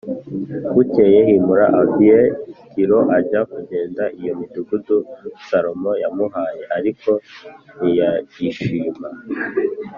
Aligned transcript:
Bukeye 0.73 1.17
Hiramu 1.27 1.55
ava 1.81 2.13
i 2.25 2.27
Tiro 2.71 2.99
ajya 3.17 3.41
kugenda 3.51 4.03
iyo 4.19 4.31
midugudu 4.39 4.95
Salomo 5.47 5.91
yamuhaye, 6.03 6.63
ariko 6.77 7.09
ntiyayishima 7.77 9.07